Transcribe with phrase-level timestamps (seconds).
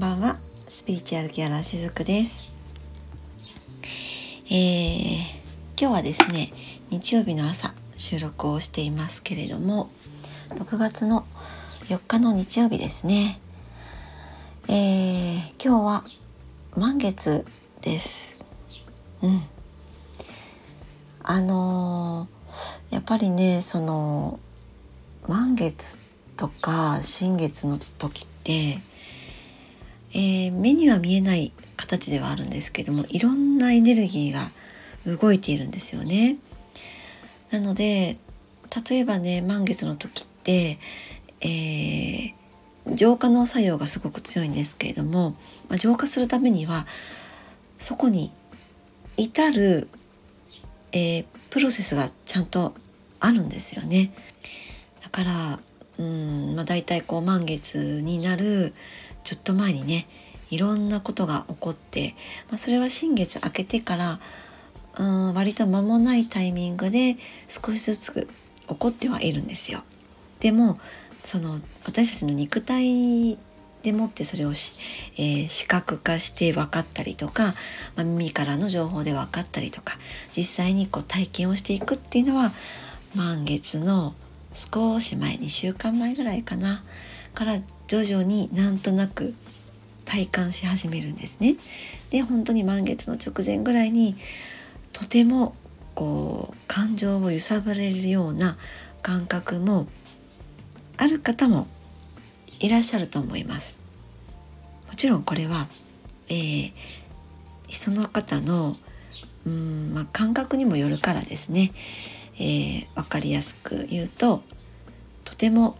[0.00, 0.38] ばんは。
[0.66, 2.50] スピリチュアルギャラしずくです。
[4.46, 5.18] えー、
[5.78, 6.48] 今日はですね
[6.88, 9.90] 日曜日の朝収録をしていますけれども
[10.48, 11.26] 6月の
[11.88, 13.38] 4日の日曜日ですね。
[14.68, 16.04] えー、今日は
[16.78, 17.44] 満月
[17.82, 18.38] です。
[19.20, 19.42] うん。
[21.22, 24.40] あのー、やっぱりねその
[25.28, 25.98] 満月
[26.38, 28.80] とか新月の時って、
[30.12, 34.50] えー、目には見えない形ではあるんですけどもいろんなエネルギーが
[35.06, 36.36] 動いているんですよね。
[37.50, 38.18] なので
[38.88, 40.78] 例えばね満月の時って、
[41.40, 45.30] えー、浄化の作用がすごく強いんですけれども、
[45.68, 46.86] まあ、浄化するためには
[47.78, 48.32] そこに
[49.16, 49.88] 至る、
[50.92, 52.74] えー、プロセスがちゃんと
[53.18, 54.12] あるんですよね。
[55.02, 55.60] だから
[56.00, 58.72] うんまあ、大体こう満月になる
[59.30, 60.08] ちょっと前にね
[60.50, 62.16] いろんなことが起こって、
[62.48, 64.18] まあ、それは新月明けてから
[64.98, 68.28] うん割と間もないタイミングで少しずつ
[68.66, 69.84] 起こってはいるんですよ。
[70.40, 70.80] でも
[71.22, 73.38] その私たちの肉体
[73.84, 74.72] でもってそれをし、
[75.16, 77.54] えー、視覚化して分かったりとか、
[77.94, 79.96] まあ、耳からの情報で分かったりとか
[80.36, 82.50] 実際にこう体験をしていくっていうのは
[83.14, 84.14] 満月の
[84.54, 86.82] 少し前2週間前ぐらいかな
[87.32, 87.60] から
[87.90, 89.34] 徐々になんとなく
[90.04, 91.56] 体感し始めるんですね。
[92.10, 94.14] で本当に満月の直前ぐらいに
[94.92, 95.56] とても
[95.96, 98.56] こう感情を揺さぶれるような
[99.02, 99.88] 感覚も
[100.98, 101.66] ある方も
[102.60, 103.80] いらっしゃると思います。
[104.86, 105.66] もちろんこれは、
[106.28, 106.72] えー、
[107.70, 108.76] その方の
[109.44, 111.72] うん、まあ、感覚にもよるからですね。
[112.36, 114.44] えー、分かりやすく言うと
[115.24, 115.76] とても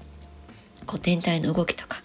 [0.90, 1.98] こう天体の動きとか、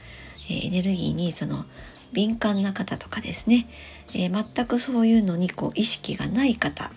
[0.47, 1.65] えー、エネルギーにその
[2.13, 3.67] 敏感な方とかですね、
[4.13, 6.91] えー、全くそういうのにこう意識がない方。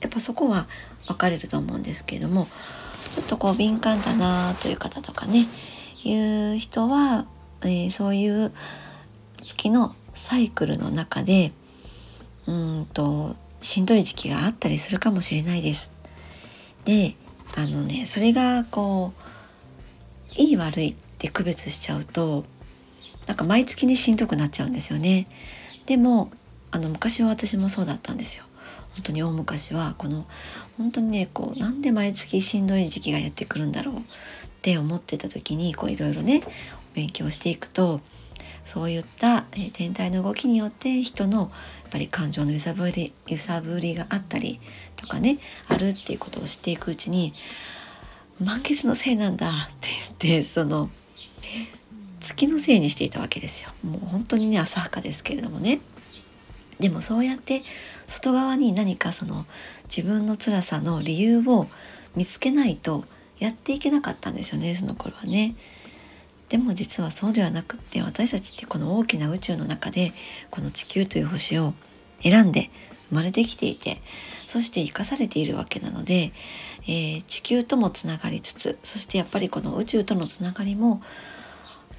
[0.00, 0.66] やっぱそこは
[1.06, 2.46] 分かれると思うんですけれども
[3.10, 5.46] ちょっとこう敏感だなという方とかね。
[6.02, 7.26] いう人は、
[7.62, 8.50] えー、そういう
[9.42, 11.52] 月のサイクルの中で
[12.46, 15.94] うんとしんどい時期があったりするかもしれないです。
[16.86, 17.16] で
[17.58, 22.44] あのねそれがこういい悪いって区別しちゃうと
[23.26, 25.26] なんか毎月にしんどくなっちゃうんですよね。
[25.86, 26.30] でも
[26.70, 28.44] あの昔は私もそうだったんですよ。
[28.94, 30.26] 本当に大昔はこの
[30.76, 34.00] 本当にねこうなんで毎月しんどい時期がやってくるんだろうっ
[34.60, 36.42] て思ってた時にこういろいろね
[36.92, 38.00] 勉強していくと
[38.64, 41.50] そういった、え、天体の動きによって人のやっ
[41.90, 44.60] ぱり感情の揺さぶり揺さぶりがあったり
[44.96, 47.32] とかねあるっていうことを知っていくうちに
[48.42, 50.88] 満月のせいなんだって言ってその
[52.20, 55.80] 月のせいにしていたわけですよもう本当にね浅はかですけれどもね
[56.80, 57.62] でもそうやって
[58.06, 59.46] 外側に何かその
[59.84, 61.66] 自分の辛さの理由を
[62.16, 63.04] 見つけないと
[63.38, 65.54] やっていけなかったんですよねその頃はね。
[66.48, 70.12] でも実はそうではなくって私たちってこの大きな宇宙の中で
[70.50, 71.72] この地球という星を
[72.20, 72.70] 選んで
[73.08, 73.96] 生まれてきていて
[74.46, 76.32] そして生かされているわけなので、
[76.82, 81.00] えー、地球ともつながりつつそしてやっぱりこの宇宙とのつながりも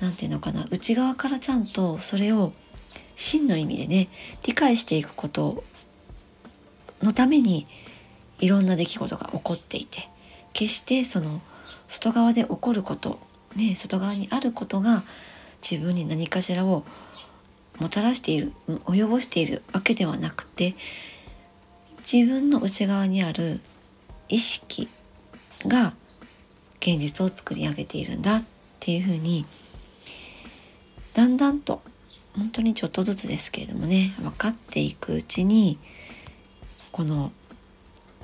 [0.01, 2.53] 何て言うのかな内側からちゃんとそれを
[3.15, 4.09] 真の意味でね
[4.45, 5.63] 理解していくこと
[7.01, 7.67] のために
[8.39, 10.09] いろんな出来事が起こっていて
[10.53, 11.41] 決してその
[11.87, 13.19] 外側で起こること
[13.55, 15.03] ね、外側にあることが
[15.67, 16.83] 自分に何かしらを
[17.79, 20.75] もたらしている及ぼしているわけではなくて
[22.09, 23.59] 自分の内側にある
[24.29, 24.89] 意識
[25.65, 25.93] が
[26.79, 28.43] 現実を作り上げているんだっ
[28.79, 29.45] ていうふうに
[31.15, 31.81] だんだんと
[32.37, 35.79] 本当にちょっとずつですけれどもね分かっていくうちに
[36.91, 37.31] この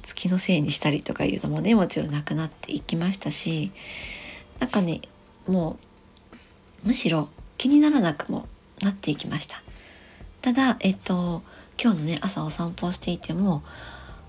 [0.01, 3.71] 月のせいにしたりとかいうのもねもちろんなくなっていきましたし
[4.59, 5.01] なんかね
[5.47, 5.77] も
[6.83, 8.47] うむしろ気にならなくも
[8.81, 9.57] なっていきました。
[10.41, 11.43] ただえっと
[11.81, 13.63] 今日のね朝お散歩をしていても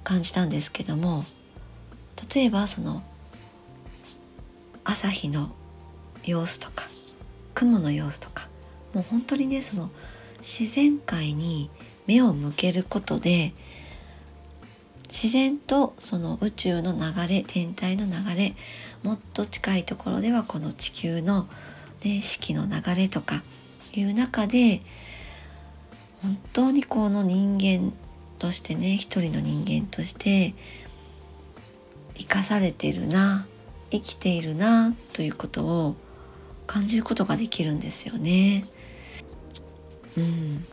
[0.04, 1.24] 感じたんですけども
[2.34, 3.02] 例えばその
[4.84, 5.50] 朝日の
[6.24, 6.88] 様子とか
[7.54, 8.48] 雲の様子とか
[8.94, 9.90] もう本当にねその
[10.38, 11.70] 自然界に
[12.06, 13.52] 目を向けることで
[15.08, 18.54] 自然とその宇宙の流れ天体の流れ
[19.02, 21.48] もっと近いところではこの地球の、
[22.04, 23.42] ね、四季の流れとか
[23.94, 24.80] いう中で
[26.22, 27.92] 本当にこの人間
[28.38, 30.54] としてね一人の人間として
[32.14, 33.46] 生かされてるな
[33.90, 35.96] 生きているなということを
[36.66, 38.66] 感じることができるんですよね。
[40.16, 40.66] うん。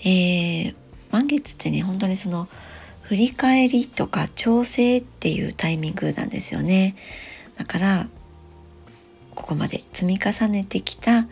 [0.00, 0.74] えー、
[1.10, 2.48] 満月ってね本当にその
[3.02, 6.96] 振り返りとか調整っていうタイミングなんですよね。
[7.56, 8.06] だから
[9.34, 11.26] ここまで積み重ねてきた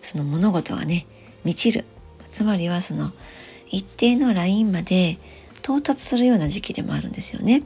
[0.00, 1.06] その物事がね
[1.44, 1.84] 満ちる。
[2.30, 3.10] つまりはその
[3.68, 5.18] 一定のラインまで
[5.62, 7.62] 到達するような時期でもあるんですよね。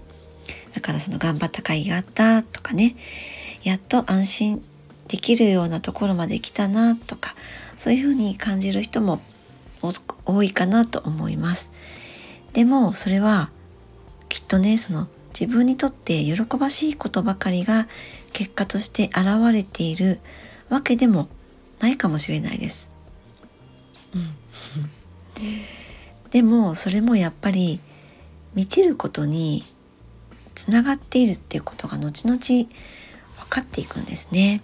[0.74, 2.96] だからその頑張った甲斐があったとかね。
[3.62, 4.64] やっと安心
[5.08, 7.34] できるようなところまで来たなとか
[7.76, 9.20] そういうふうに感じる人も
[10.24, 11.70] 多いかなと思います
[12.52, 13.50] でもそれは
[14.28, 15.08] きっとねその
[15.38, 17.86] 自分にとって喜ばしいことばかりが
[18.32, 20.18] 結果として現れている
[20.70, 21.28] わけでも
[21.80, 22.90] ないかもしれないです。
[24.14, 24.22] うん、
[26.30, 27.80] でもそれもやっぱり
[28.54, 29.62] 満ちることに
[30.54, 32.66] つながっているっていうことが後々分
[33.50, 34.62] かっていくんですね。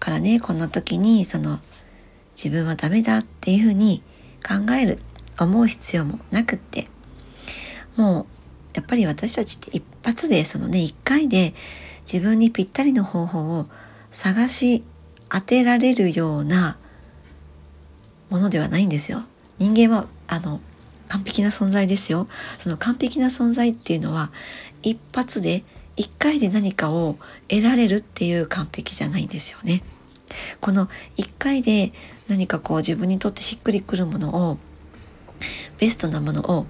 [0.00, 1.60] からねこんな時にその
[2.34, 4.02] 自分はダメだっていうふうに
[4.42, 4.98] 考える
[5.38, 6.88] 思う必要もなくって
[7.96, 8.26] もう
[8.74, 11.54] やっぱり私たちって一発でそのね一回で
[12.00, 13.66] 自分にぴったりの方法を
[14.10, 14.84] 探し
[15.28, 16.78] 当てられるような
[18.30, 19.22] ものではないんですよ。
[19.58, 20.60] 人間はあの
[21.08, 22.26] 完璧な存在ですよ。
[22.58, 24.30] その完璧な存在っていうのは
[24.82, 25.62] 一発で
[26.00, 27.18] 一回で何かを
[27.48, 29.82] 得られるっていう完璧じゃないんですよね。
[30.60, 31.92] この一回で
[32.28, 34.58] 何かこう自分にとってしっくりくるものを
[35.78, 36.66] ベストなものを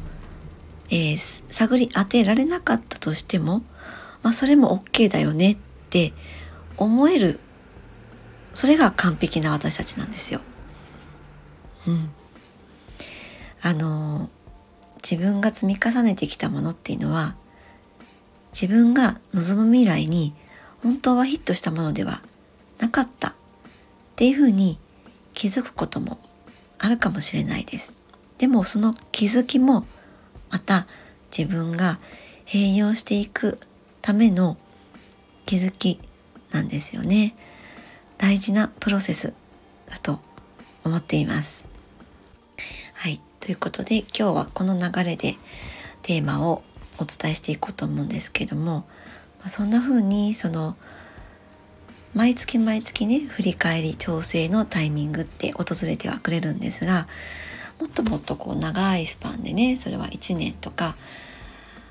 [0.90, 1.16] えー、
[1.48, 3.62] 探り当てられなかったとしても、
[4.22, 5.56] まあ、それも OK だよねっ
[5.88, 6.12] て
[6.76, 7.38] 思える
[8.52, 10.40] それが完璧な私たちなんですよ。
[11.86, 12.10] うん。
[13.62, 14.28] あの
[14.96, 17.36] 自分が積み重ねてきたものっていうのは
[18.52, 20.34] 自分が望む未来に
[20.82, 22.22] 本当はヒットしたものでは
[22.78, 23.32] なかったっ
[24.16, 24.78] ていうふうに
[25.34, 26.18] 気づくことも
[26.78, 27.96] あるかもしれないです。
[28.38, 29.84] でもその気づきも
[30.50, 30.86] また
[31.36, 31.98] 自分が
[32.46, 33.58] 併用していく
[34.02, 34.56] ための
[35.46, 36.00] 気づき
[36.50, 37.34] なんですよね。
[38.18, 39.34] 大事なプロセス
[39.86, 40.20] だと
[40.84, 41.66] 思っています。
[42.94, 43.20] はい。
[43.40, 45.36] ということで今日はこの流れで
[46.02, 46.62] テーマを
[47.00, 48.84] お伝えしていこうと思うんですけども、
[49.40, 50.76] まあ、そんな風にその
[52.14, 57.06] 毎月毎月ね振り返り調整のタイミングって訪れてはくれるんですが
[57.80, 60.96] もっともっとこう長いスパンでねそれは1年とか、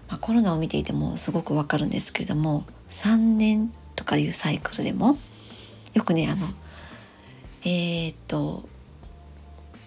[0.08, 5.18] まあ、コロナを見ていてもすごくわかるんですけれども3年とかいうサイクルでも
[5.94, 6.46] よくねあの
[7.64, 8.68] えー、っと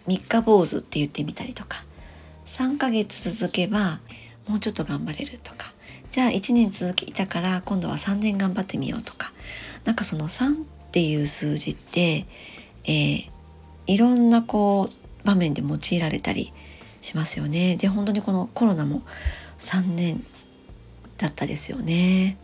[0.07, 1.85] 三日坊主って言ってみたりとか
[2.47, 4.01] 3ヶ月続けば
[4.49, 5.73] もうちょっと頑張れるとか
[6.11, 9.33] じゃあ1年続けたから今度は3年頑張ってみようとか
[9.85, 12.27] なんかその3っていう数字って、
[12.85, 13.31] えー、
[13.87, 16.53] いろんなこう場面で用いられたり
[17.01, 17.77] しますよね。
[17.77, 19.03] で本当にこのコロナも
[19.59, 20.25] 3年
[21.19, 22.37] だったですよね。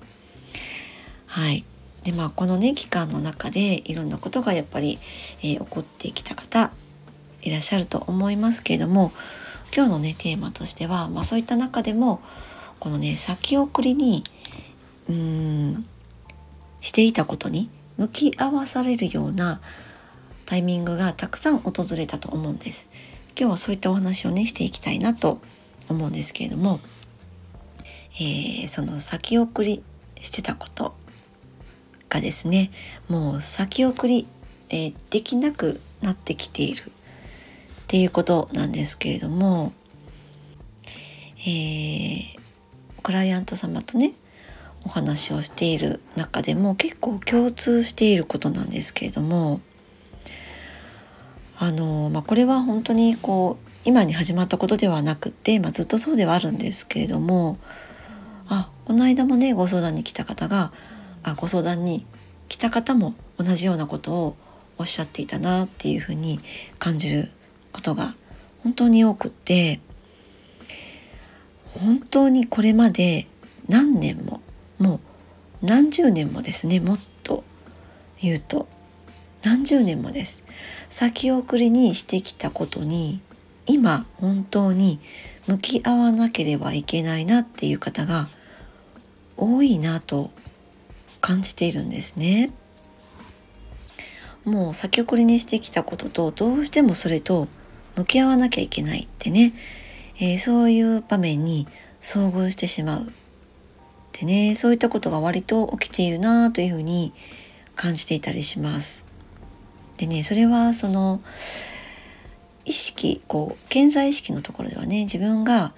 [1.27, 1.65] はい。
[2.05, 4.99] でまあこのね期間の中でいろんなことがやっぱり、
[5.43, 6.71] えー、起こってきた方
[7.43, 9.13] いらっしゃると思いますけれども
[9.75, 12.21] 今日のねテーマとしては、まあ、そういった中でも
[12.81, 14.25] このね先送りに
[15.09, 15.15] うー
[15.79, 15.87] ん
[16.81, 19.61] していたことに向き合わされるような
[20.47, 22.91] タイミングがたくさん訪れたと思うんです。
[23.39, 25.41] 今日はそういったお話をねしていきたいなと
[25.89, 26.81] 思うんですけれども、
[28.15, 29.83] えー、その先送り
[30.21, 30.95] してたこと
[32.09, 32.71] がですね
[33.09, 34.27] もう先送り、
[34.71, 36.91] えー、できなくなってきている
[37.89, 39.73] っていうことなんですけれども、
[41.39, 42.39] えー、
[43.03, 44.13] クライアント様とね
[44.85, 49.63] お話をしている中でも結構共通していることなんですけれども
[51.59, 57.57] あの、まあ、これは本当にこう今に始まったことではなくて、まあ、ずっとそうではあるんですけれども
[58.51, 60.73] あこの間もねご相談に来た方が
[61.23, 62.05] あご相談に
[62.51, 64.37] 来た方も同じようなことを
[64.77, 66.39] おっしゃっていたなっていうふうに
[66.79, 67.31] 感じる
[67.79, 68.17] ことが
[68.65, 69.79] 本当に多くって
[71.79, 73.29] 本当にこれまで
[73.69, 74.41] 何年も
[74.81, 75.01] も
[75.63, 77.45] う何十年もですねもっと
[78.21, 78.67] 言うと
[79.45, 80.45] 何十年もです
[80.91, 83.21] 先送りにしてきたことに
[83.67, 84.99] 今本当に
[85.47, 88.29] 向き合わなければいけないなっていう方が
[89.37, 90.33] 多いなと
[91.21, 92.51] 感じているんですね。
[94.45, 97.49] もう先送りにしてきたこととどうしてもそれと
[97.99, 99.53] 向き合わなきゃいけないってね、
[100.21, 101.67] えー、そういう場面に
[102.01, 103.13] 遭遇してしまう
[104.13, 107.13] でねそういったことが割と起きているなというふうに
[107.75, 109.07] 感じていたりします。
[109.97, 111.21] でねそれはその
[112.65, 115.73] 意識こう健在意識のところではね自分が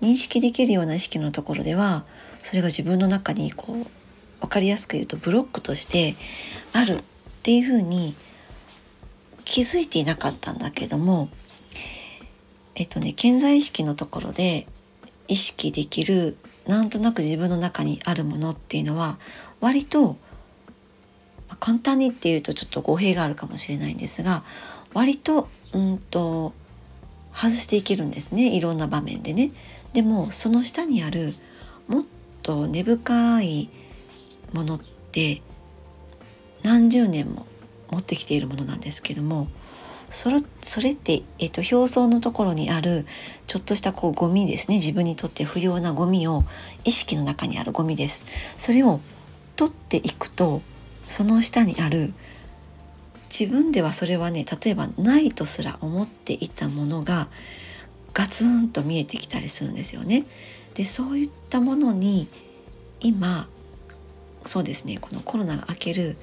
[0.00, 2.04] 認識できるような意識のところでは
[2.42, 3.86] それが自分の中にこう
[4.40, 6.14] 分かりやすく言うとブロックとして
[6.72, 7.02] あるっ
[7.42, 8.14] ていうふうに
[9.44, 11.28] 気づいていなかったんだけども
[12.80, 14.66] えっとね健在意識のところで
[15.28, 19.18] 意識できるなんとなく自分の中にあるものっていうのは
[19.60, 20.16] 割と、ま
[21.50, 24.44] あ、簡単にっていうとちょっと語弊があるかもしれないんですが
[24.94, 26.54] 割とうんと
[27.34, 29.52] 外していけるんですねいろんな場面でね。
[29.92, 31.34] でもその下にある
[31.86, 32.04] もっ
[32.42, 33.68] と根深い
[34.54, 34.80] ものっ
[35.12, 35.42] て
[36.62, 37.44] 何十年も
[37.90, 39.48] 持ってきているものなんですけども
[40.10, 43.06] それそれって、えっと、表層のところにある
[43.46, 46.42] ちょっとしたこうゴミですね自分にとって不要なゴミを
[46.84, 48.26] 意識の中にあるゴミです
[48.56, 49.00] それを
[49.56, 50.62] 取っていくと
[51.06, 52.12] その下にある
[53.30, 57.28] 自分ではそれはね例えばないとすら思っていたものが
[58.12, 60.24] ガツンと見えてきたりするんですよね。
[60.74, 62.28] でそういったものに
[63.00, 63.48] 今
[64.44, 66.16] そうですねこのコロナが明ける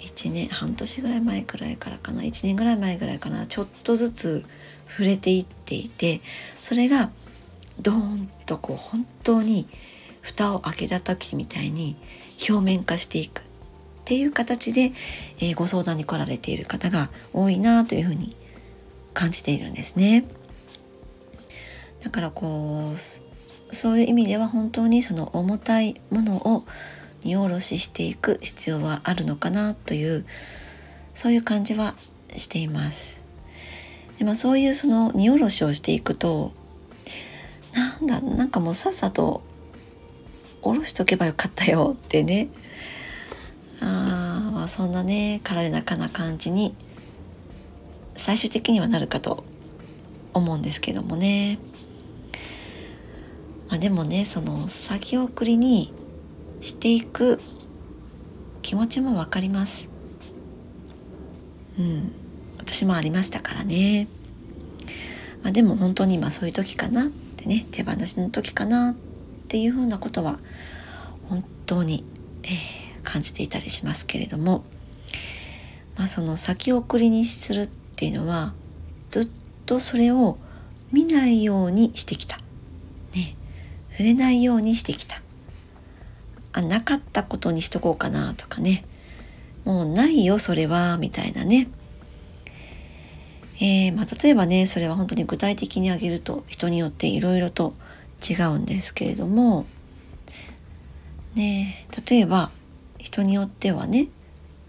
[0.00, 4.44] 1年半年ぐらい前くらいからかな1年ぐらい前ぐらいかなちょっとずつ
[4.88, 6.20] 触れていっていて
[6.60, 7.10] それが
[7.80, 9.66] ドーンとこう本当に
[10.20, 11.96] 蓋を開けた時みたいに
[12.48, 13.44] 表面化していくっ
[14.04, 14.92] ていう形で、
[15.38, 18.36] えー、ご相談に来られている方が多いなというふうに
[19.14, 20.24] 感じているんですね。
[22.02, 26.64] だからこうそういう意味では本当にその重たいものを
[27.24, 30.24] 荷下ろししていく必要はあるのかなという
[31.14, 31.94] そういう感じは
[32.36, 33.22] しています。
[34.18, 36.52] でもそういうその荷下ろしをしていくと
[37.72, 39.42] なんだなんかもうさっさと
[40.62, 42.48] 下ろしとけばよかったよってね
[43.80, 46.76] あまあそんなね軽やかな感じに
[48.14, 49.44] 最終的にはなるかと
[50.32, 51.58] 思うんですけどもね。
[53.68, 55.92] まあ、でもねその先送りに
[56.64, 57.40] していく
[58.62, 59.90] 気持ちも分かります。
[61.78, 62.10] うん、
[62.56, 64.08] 私もありましたからね。
[65.42, 68.94] まあ、でも本当に今そういう時かなってね手放しの時かなっ
[69.46, 70.38] ていうふうなことは
[71.28, 72.02] 本当に、
[72.44, 74.64] えー、感じていたりしますけれども、
[75.98, 78.54] まあ、その先送りにするっていうのは
[79.10, 79.28] ずっ
[79.66, 80.38] とそれを
[80.92, 82.38] 見ないようにしてきた。
[83.14, 83.36] ね、
[83.90, 85.20] 触れないようにしてきた
[86.54, 88.84] あなかったことにしとこうかなとかね。
[89.64, 91.68] もうないよそれはみたいなね。
[93.60, 97.74] えー、まあ、例えばねそれは本当に具体的に挙げると人によっていろいろと
[98.28, 99.66] 違うんですけれども。
[101.34, 101.74] ね
[102.08, 102.52] 例えば
[102.98, 104.06] 人によってはね、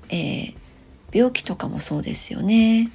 [0.10, 0.56] えー、
[1.14, 2.92] 病気とかもそうですよね。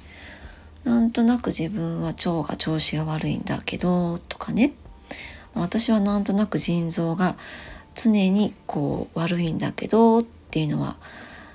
[0.83, 4.73] なんとなく自分は腸が調子が悪いんだけどとかね。
[5.53, 7.35] 私はなんとなく腎臓が
[7.95, 10.97] 常にこう悪いんだけどっていうのは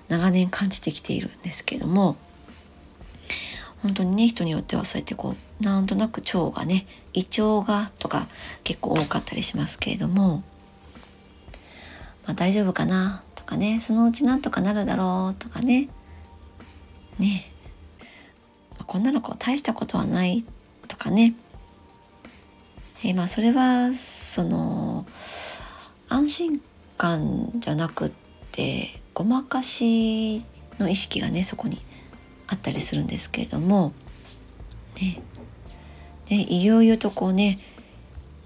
[0.09, 2.16] 長年感じてきているんですけども
[3.83, 8.26] 本当にね人によってはそうやってこうなんとなく腸がね胃腸がとか
[8.64, 10.43] 結構多かったりしますけれども、
[12.26, 15.88] まあ、大丈夫かなとかねそのうちなんとかなるだろうとかね
[17.19, 17.50] ね、
[18.73, 20.45] まあ、こんなのこう大したことはない
[20.88, 21.35] とかね。
[23.05, 25.07] えー、まあそれはその
[26.09, 26.61] 安心
[26.99, 28.13] 感じゃなくっ
[28.53, 30.45] てごまかし
[30.79, 31.79] の意識がねそこに
[32.49, 33.93] あったりするんですけれども
[35.01, 35.21] ね
[36.27, 37.59] でいよいよとこうね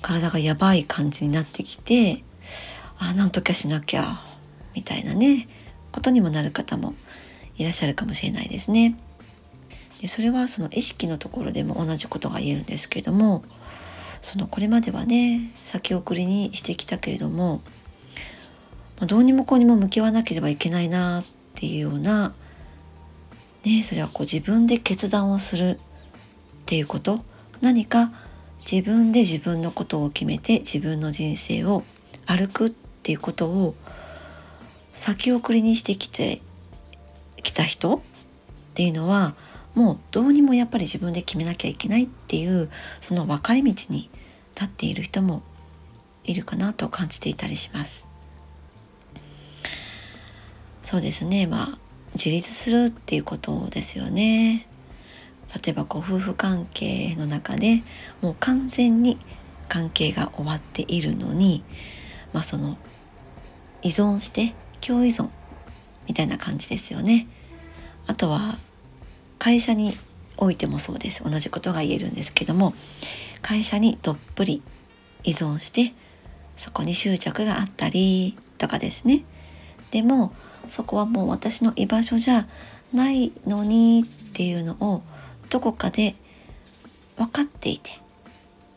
[0.02, 2.22] 体がやばい感じになってきて
[2.98, 4.22] あなんとかしなきゃ
[4.74, 5.48] みたいなね
[5.92, 6.94] ことにもなる方も
[7.56, 8.96] いらっしゃるかもしれないですね。
[10.00, 13.44] でそれはその意識のところでも同じことが言えるんですけれども
[14.22, 17.62] そのこれまではね先送りにしてきたけれども、
[18.98, 21.24] まあ、どうにもこうにも向き合わなければいけないなっ
[21.54, 22.34] ていうような、
[23.64, 25.78] ね、それはこう自分で決断をするっ
[26.66, 27.20] ていうこと。
[27.60, 28.10] 何か
[28.70, 31.82] 自分で自分のことを決めて自分の人生を
[32.26, 33.74] 歩くっていうことを
[34.92, 36.40] 先送りにしてきて
[37.42, 38.00] きた人っ
[38.74, 39.34] ていうのは
[39.74, 44.10] もうどうにもやっぱり自分で決めなきゃいけないっていうその分かれ道に
[44.54, 45.42] 立っている人も
[46.24, 48.08] いるかなと感じていたりします。
[50.82, 51.78] そうですねまあ
[52.14, 54.66] 自立するっていうことですよね。
[55.64, 57.82] 例えばご夫婦関係の中で
[58.22, 59.18] もう完全に
[59.68, 61.64] 関係が終わっているのに、
[62.32, 62.76] まあ、その
[63.82, 65.28] 依存して共依存
[66.06, 67.26] みたいな感じですよね。
[68.06, 68.58] あとは
[69.40, 69.94] 会社に
[70.36, 71.24] おいてもそうです。
[71.24, 72.74] 同じことが言えるんですけども
[73.42, 74.62] 会社にどっぷり
[75.24, 75.92] 依存して
[76.56, 79.24] そこに執着があったりとかですね。
[79.90, 80.32] でも
[80.68, 82.46] そこはもう私の居場所じゃ
[82.92, 85.02] ないのにっていうのを
[85.48, 86.14] どこかで
[87.16, 87.98] 分かっていて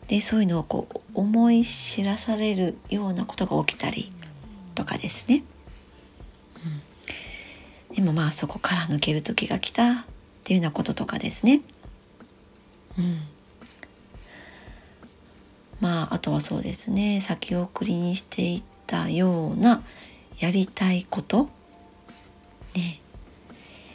[0.08, 4.10] でそういうのをこう思い知らされるようなことが起きたり
[4.74, 5.44] とかですね、
[7.90, 10.06] うん、でもまあそこから抜ける時が来た。
[10.44, 11.62] っていうようなこととかですね、
[12.98, 13.16] うん、
[15.80, 17.22] まああとはそうですね。
[17.22, 19.82] 先送りにしていたような
[20.38, 21.48] やりたいこと。
[22.76, 23.00] ね。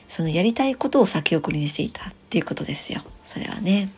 [0.08, 3.01] そのやりたいことを先送りにしていたっていうことですよ。
[3.24, 3.91] それはね。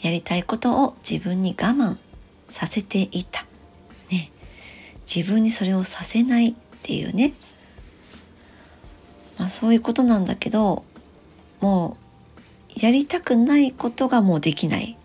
[0.00, 1.98] やりたいことを自分に我慢
[2.48, 3.44] させていた。
[4.10, 4.30] ね。
[5.06, 7.34] 自分にそれをさせないっていうね。
[9.46, 10.82] まあそういうことなんだけど、
[11.60, 11.96] も
[12.76, 14.98] うやりたくないことがもうできない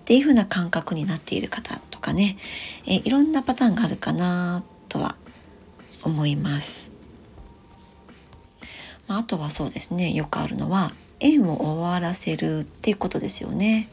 [0.00, 2.36] っていう風な感覚になっている方とかね、
[2.86, 5.16] えいろんなパターンがあるかなとは
[6.02, 6.92] 思います。
[9.06, 13.88] まあ、とはそうですね、よくあるのは縁を終わらせるっていうことですよね。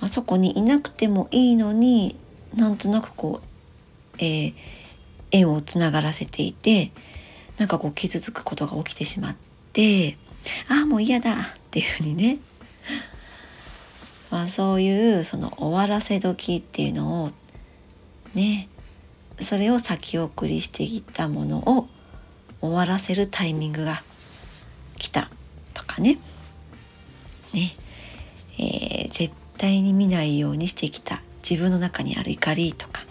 [0.00, 2.16] あそこにいなくてもいいのに
[2.56, 4.54] なんとなくこう、えー、
[5.32, 6.92] 縁をつながらせていて
[7.58, 9.36] なんかこう傷つくことが起きてしまっ
[9.72, 10.16] て
[10.68, 11.34] ああもう嫌だっ
[11.70, 12.38] ていうふうにね、
[14.30, 17.30] まあ、そういうその終わらせ時っていうのを
[18.34, 18.68] ね
[19.40, 21.88] それを先送りしてきたものを
[22.60, 24.02] 終わらせるタイミングが
[24.96, 25.28] 来た
[25.74, 26.18] とかね。
[27.52, 27.72] ね、
[28.58, 31.22] えー、絶対に見ないようにしてきた。
[31.48, 33.02] 自分の中にある怒りとか。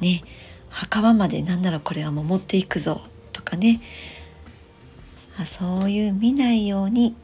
[0.00, 0.22] ね。
[0.68, 3.00] 墓場までなんならこれはもう持っていくぞ。
[3.48, 3.80] かね
[5.40, 7.16] あそういう見ないように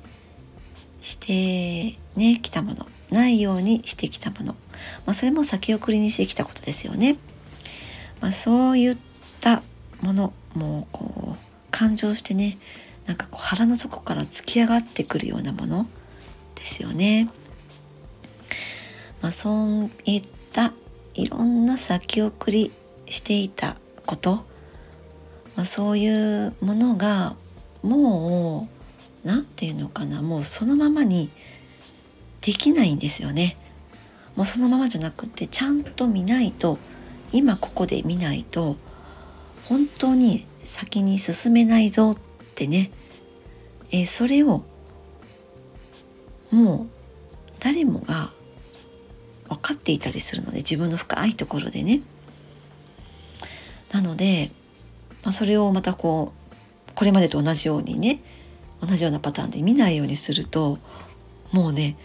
[1.01, 4.53] してねきたものないようにしてきたもの、
[5.07, 7.17] まあ、それも先送りにしてきたことですよね。
[8.21, 8.99] まあ、そういっ
[9.41, 9.63] た
[10.01, 11.39] ものもうこう
[11.71, 12.59] 感情してね
[13.07, 15.87] なんかこう腹の底から突き上がってくるようなもの
[16.55, 17.29] ですよね。
[19.21, 20.73] まあ、そういった
[21.15, 22.73] いろんな先送り
[23.07, 24.45] していたこと、
[25.57, 27.37] まあ、そういうものが
[27.83, 28.69] も
[29.25, 31.31] う何て言うのかなもうそのままに
[32.41, 33.57] できないんですよね。
[34.37, 36.79] もうそのままじゃなくてちゃんと見ないと
[37.33, 38.77] 今ここで見ないと
[39.69, 42.17] 本当に先に進めないぞっ
[42.55, 42.91] てね、
[43.93, 44.65] えー、それを
[46.51, 46.89] もう
[47.61, 48.33] 誰もが
[49.49, 52.03] 分かっていたりするので自分の深いところでね
[53.93, 54.51] なので、
[55.25, 56.33] まあ、それをまたこ
[56.89, 58.21] うこれまでと同じようにね
[58.81, 60.79] 同じようなパターンで見ないようにすると
[61.53, 61.97] もうね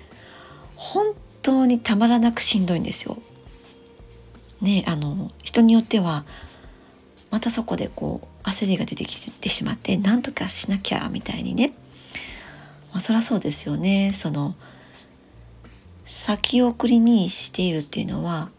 [0.76, 3.18] 本当にたまらなくしんどいんですよ。
[4.62, 6.26] ねあの人によっては
[7.32, 11.74] またそこでこう焦りが出てきてしまって何とかしなきゃみたいにね、
[12.92, 14.56] まあ、そりゃそうですよねその
[16.04, 18.50] 先送りにしているっていうのは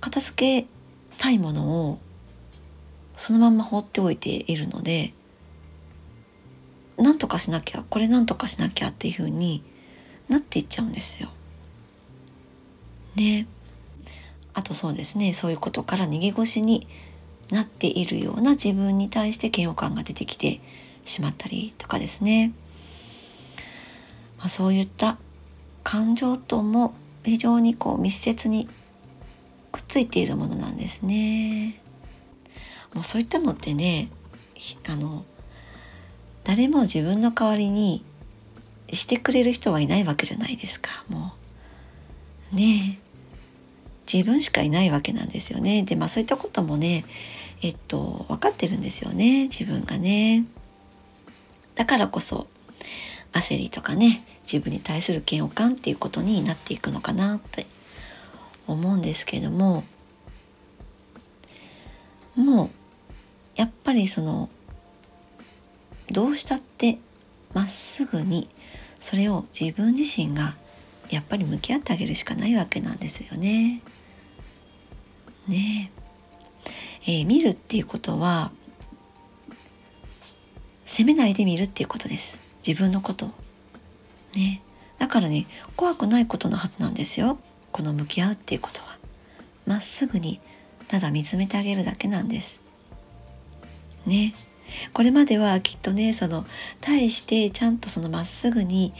[0.00, 0.68] 片付け
[1.18, 1.98] たいものを
[3.22, 5.14] そのまま放っておいているので
[6.98, 9.62] 何とかしなきゃこれ何とかしなきゃっていうふうに
[10.28, 11.30] なっていっちゃうんですよ。
[13.14, 13.46] ね。
[14.54, 16.88] あとそうですねそういうことから逃げ腰に
[17.52, 20.60] なっているような自分に対して嫌悪感が出てきて
[21.04, 22.52] しまったりとかですね。
[24.38, 25.16] まあ、そういった
[25.84, 28.68] 感情とも非常にこう密接に
[29.70, 31.81] くっついているものなんですね。
[32.94, 34.10] もうそういったのってね
[34.88, 35.24] あの
[36.44, 38.04] 誰も自分の代わりに
[38.92, 41.04] してくれる人はいないわけじゃないですか。
[41.08, 41.34] も
[42.52, 42.98] うね
[44.12, 45.82] 自分しかいないわけなんですよね。
[45.84, 47.04] でまあそういったこともね
[47.62, 49.44] えっと分かってるんですよね。
[49.44, 50.44] 自分がね。
[51.74, 52.46] だからこそ
[53.32, 57.66] 焦りとかね自分に対する嫌悪感っていうことになっていくのかなって
[58.66, 59.84] 思うんですけども
[62.36, 62.70] もう
[63.62, 64.48] やっぱりその
[66.10, 66.98] どうしたって
[67.54, 68.48] まっすぐに
[68.98, 70.54] それを自分自身が
[71.10, 73.80] やっぱり向き合ってあげるしかないわけなんですよね。
[75.46, 75.92] ね
[77.06, 77.10] え。
[77.22, 78.50] ー、見るっていうことは
[80.84, 82.42] 責めないで見るっていうことです。
[82.66, 83.26] 自分のこと
[84.34, 84.60] ね
[84.98, 85.46] だからね
[85.76, 87.38] 怖くないことのはずなんですよ。
[87.70, 88.98] この向き合うっていうことは。
[89.66, 90.40] まっすぐに
[90.88, 92.60] ただ見つめてあげるだけなんです。
[94.06, 94.34] ね。
[94.92, 96.46] これまではきっとねその
[96.80, 98.94] 対してちゃんとそのまっすぐに、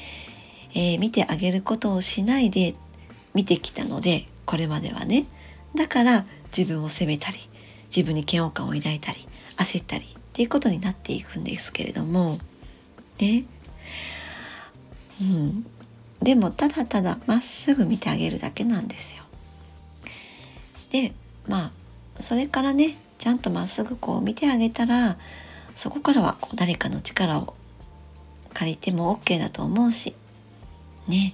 [0.74, 2.74] えー、見てあげることをしないで
[3.34, 5.26] 見てきたのでこれまではね。
[5.74, 7.38] だから自分を責めたり
[7.94, 12.38] 自分に嫌悪感を抱いたり焦ったりっていうことになっていくんですけれども
[13.18, 13.44] ね。
[15.20, 15.66] うん。
[16.22, 19.24] でもただただまっすぐ見てあげるだけなんですよ。
[20.90, 21.12] で
[21.48, 21.70] まあ
[22.20, 25.16] それからねちゃんとまっすぐこう見てあげたら
[25.76, 27.54] そこからはこう誰かの力を
[28.52, 30.16] 借りても OK だと思うし。
[31.06, 31.32] ね。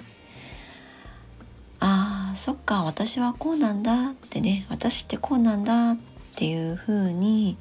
[1.80, 4.66] ああそっか私はこうなんだってね。
[4.68, 5.98] 私ってこうなんだっ
[6.36, 7.56] ていうふうに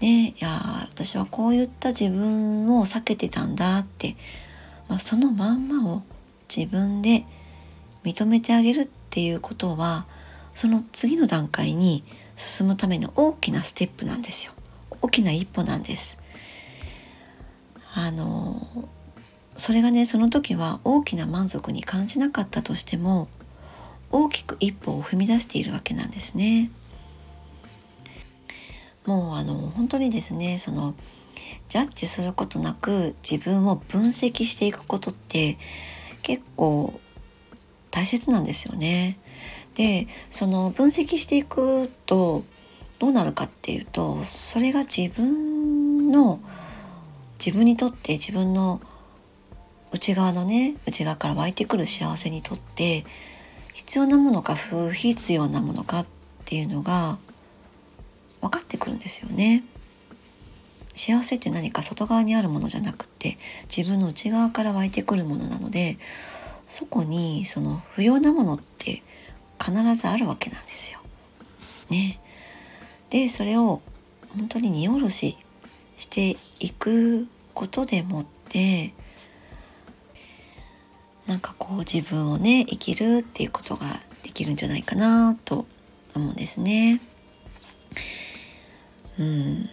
[0.00, 0.30] ね。
[0.30, 4.16] いや私はこういった自分を避けてたんだって、
[4.88, 6.02] まあ、そのまんまを
[6.52, 7.26] 自分で
[8.02, 10.08] 認めてあげるっていうことは
[10.52, 12.02] その次の段階に
[12.36, 14.52] 進むための大きなステップなんですよ。
[15.00, 16.18] 大きな一歩なんです。
[17.94, 18.88] あの
[19.56, 23.28] それがねその時は大きな満足に感じなかったとしても
[24.10, 26.70] 大きく一歩を踏み出しているわけなんですね。
[29.04, 30.94] もうあの本当にですねその
[31.68, 35.58] ジャッジすることなく自分を分析していくことって
[36.22, 37.00] 結構
[37.90, 39.18] 大切なんですよね。
[39.74, 42.44] でその分析していくと
[42.98, 46.40] どうなるかっていうとそれが自分の
[47.44, 48.80] 自分にとって自分の
[49.92, 53.04] 内側のね内側から湧いてくる幸せにとって
[53.74, 56.06] 必要なものか不必要なものかっ
[56.44, 57.18] ていうのが
[58.40, 59.64] 分かってくるんですよね。
[60.94, 63.38] 幸せって何か外側にあるものじゃなくて
[63.74, 65.98] 自分の内側から湧いてくるものなので
[66.68, 69.02] そこにその不要なものって
[69.62, 71.00] 必ずあるわけなんですよ。
[71.90, 72.18] ね。
[73.10, 73.82] でそれを
[74.36, 75.38] 本当に荷下ろし
[75.96, 78.94] していくことでもって
[81.26, 83.86] なんかこう自分をね生きるっていうことが
[84.22, 85.66] できるんじゃないかなと
[86.14, 87.00] 思うんですね。
[89.18, 89.68] うん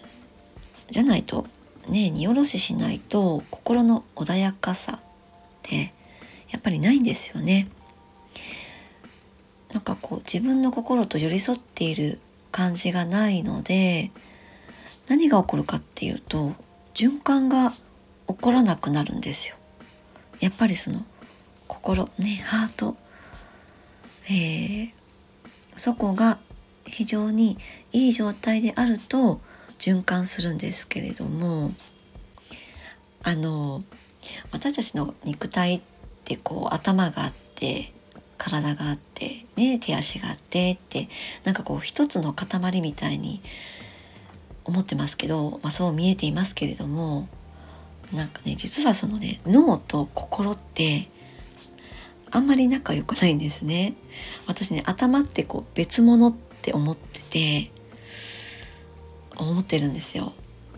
[0.90, 1.46] じゃないと
[1.88, 5.00] ね荷下ろししないと心の穏やかさっ
[5.62, 5.94] て
[6.50, 7.68] やっぱりないんですよね。
[9.72, 12.18] なんかこう自分の心と寄り添っている
[12.50, 14.10] 感じがないので
[15.08, 16.52] 何が起こるかっていうと
[16.94, 17.74] 循環が
[18.26, 19.56] 起こらなくなるんですよ。
[20.40, 21.04] やっぱりその
[21.68, 22.96] 心ねハート、
[24.26, 24.90] えー、
[25.76, 26.38] そこが
[26.84, 27.58] 非常に
[27.92, 29.40] いい状態であると
[29.78, 31.72] 循環するんですけれども
[33.22, 33.82] あの
[34.50, 35.80] 私たちの肉体っ
[36.24, 37.92] てこう頭があって
[38.40, 41.08] 体があってね手足があってって
[41.44, 43.42] なんかこう一つの塊みたいに
[44.64, 47.28] 思ってますけど、まあ、そう見えていますけれども
[48.14, 51.08] なんかね実はそのね脳と心って
[52.30, 53.94] あんまり仲良くないんですね。
[54.46, 57.70] 私ね頭ってこう別物って思ってて
[59.36, 60.32] 思ってるんですよ。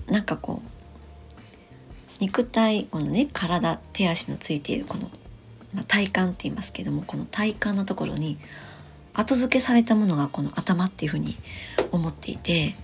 [0.07, 5.11] なんかこう肉体このね体手足のついているこの、
[5.87, 8.39] 体幹って言いますけどもこの体幹のところに
[9.15, 11.37] 後付けされたものがこの頭っていうふうに
[11.91, 12.75] 思っていて、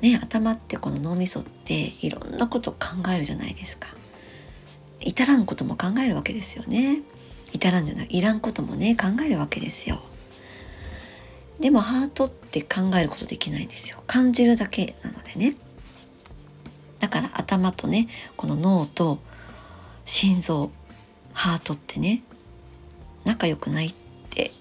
[0.00, 2.78] ね、頭ってこの脳みそっていろんなこと考
[3.14, 3.88] えるじゃないですか。
[5.00, 7.02] 至らんことも考えるわけですよね。
[7.52, 10.00] 至らんじゃないいらんこともね考えるわけですよ。
[11.60, 14.02] でもハートって考えることできないんですよ。
[14.06, 15.56] 感じるだけなのでね。
[16.98, 19.18] だから頭とねこの脳と
[20.04, 20.70] 心臓
[21.36, 22.22] ハートってね
[23.26, 23.94] 仲良くないっ
[24.30, 24.52] て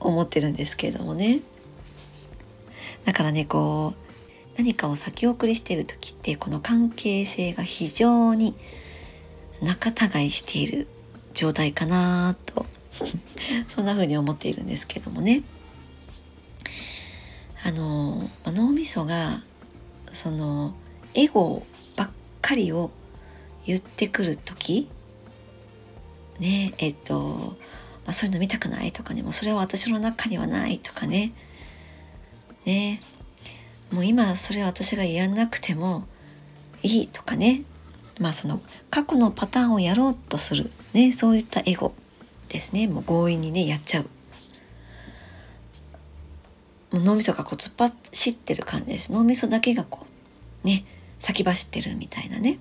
[0.00, 1.40] 思ってるんですけれどもね。
[3.04, 8.56] だからねこう何かを先送りしている時ってこの関係性が非常に
[9.62, 10.88] 仲違いしている
[11.34, 12.64] 状態かなと
[13.68, 15.42] そんな風に思っているんですけどもね。
[17.64, 19.42] あの脳みそが
[20.10, 20.74] その
[21.12, 21.66] エゴ
[21.96, 22.90] ばっかりを
[23.66, 24.88] 言ってくる時
[26.40, 27.56] ねえっと、
[28.04, 31.32] まあ、そういうの見たくないとかねもうそれは私の中にはないとかね。
[32.64, 33.00] ね。
[33.90, 36.06] もう今それは私がやんなくても
[36.82, 37.62] いいとかね。
[38.20, 40.70] まあその過去のパターンをやろうとする。
[40.92, 41.94] ねそういったエゴ
[42.48, 42.86] ですね。
[42.88, 44.04] もう強引にねやっちゃう。
[46.90, 49.12] もう脳みそがこう突っ走ってる感じです。
[49.12, 50.06] 脳みそだけがこ
[50.64, 50.84] うね
[51.18, 52.58] 先走ってるみたいなね。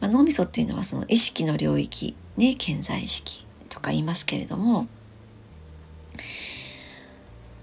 [0.00, 4.86] まあ、脳みそっていうのはその意識の領域ね健在意識とか言いますけれども、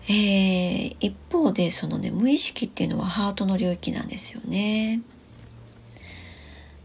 [0.07, 5.01] えー、一方でそのね無意識っていうのはハートの領域なんですよね。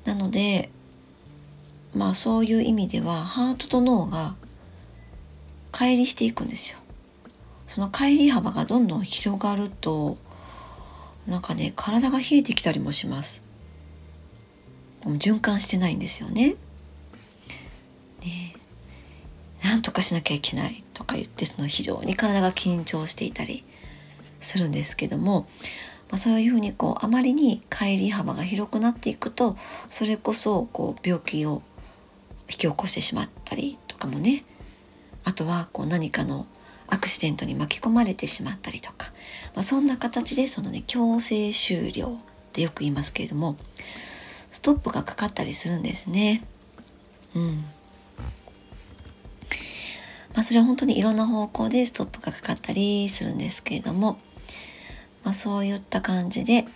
[0.04, 0.70] なので
[1.94, 4.36] まあそういう意味ではハートと脳が
[5.72, 6.78] 乖離していくんですよ。
[7.66, 10.16] その乖離幅がどんどん広がると
[11.26, 13.49] なんかね体が冷えてきたりもします。
[15.04, 16.50] 循環してないんですよね。
[16.50, 16.54] ね
[19.64, 23.64] なんとかしなきゃいけないとか言ってその非常に体が緊張していたり
[24.40, 25.46] するんですけども、
[26.10, 29.56] まあ、そういうふうにこうあまりに帰り幅が広くなっていくと
[29.88, 31.62] それこそこう病気を
[32.42, 34.44] 引き起こしてしまったりとかもね。
[35.24, 36.46] あとはこう何かの
[36.88, 39.12] アクシデントに巻き込まれてしまったりとか、
[39.54, 43.56] まあ、そんな形でそのね強制終了ってよく言いますけれども
[44.50, 46.42] ストップがかかったりするんですね。
[47.34, 47.64] うん
[50.34, 54.18] まあ、それは本当にいろんな方向でストップがかかったりするんですけれども、
[55.24, 56.66] まあ、そういった感じで、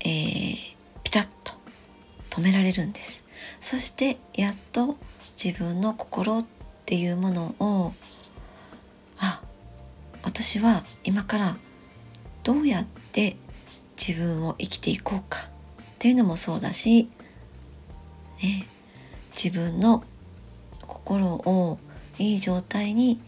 [0.00, 0.56] えー、
[1.04, 1.52] ピタッと
[2.30, 3.24] 止められるんです。
[3.60, 4.96] そしてやっと
[5.42, 6.46] 自分の心っ
[6.86, 7.92] ていうものを
[9.18, 9.42] あ
[10.22, 11.56] 私は今から
[12.42, 13.36] どうやって
[13.96, 15.48] 自分を生きていこうか
[15.98, 17.10] っていうのもそうだし、
[18.40, 18.68] ね、
[19.34, 20.04] 自分の
[20.86, 21.80] 心を
[22.20, 23.20] いい状態に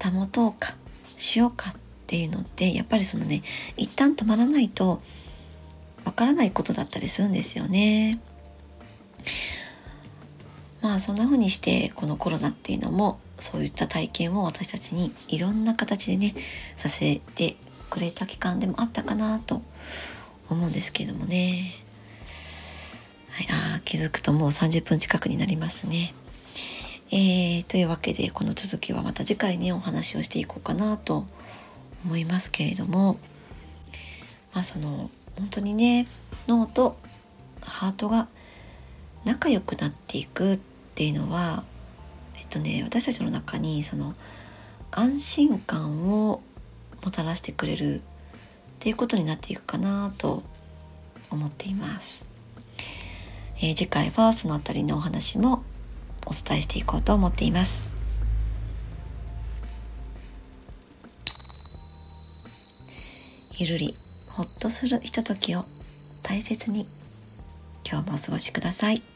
[0.00, 0.76] 保とうか
[1.16, 1.74] しようかっ
[2.06, 3.42] ていうのってやっぱりそのね
[3.76, 5.02] 一旦止まらないと
[6.04, 8.20] わからないことだったりするんですよね。
[10.80, 16.36] まあそんな風にしてこのコロナっていうのもそういった体験を私たちにいろんな形でね
[16.76, 17.56] させて
[17.90, 19.62] くれた期間でもあったかなと
[20.48, 21.85] 思うんですけれどもね。
[23.36, 23.46] はい、
[23.76, 26.14] あ気づくともう30分近くになりますね。
[27.12, 31.26] えー、というわけでこの続きはまた次回にお話をしていこうかなと
[32.06, 33.18] 思いますけれども
[34.54, 36.06] まあその本当にね
[36.48, 36.96] 脳と
[37.60, 38.26] ハートが
[39.26, 40.58] 仲良くなっていくっ
[40.94, 41.62] ていうのは
[42.38, 44.14] えっとね私たちの中にその
[44.92, 46.40] 安心感を
[47.04, 48.00] もたらしてくれるっ
[48.78, 50.42] ていうことになっていくかなと
[51.30, 52.35] 思っています。
[53.58, 55.62] えー、次回はそのあたりのお話も
[56.26, 57.96] お伝えしていこうと思っています。
[63.58, 63.96] ゆるり
[64.28, 65.64] ほっとするひとときを
[66.22, 66.86] 大切に
[67.90, 69.15] 今日もお過ごしください。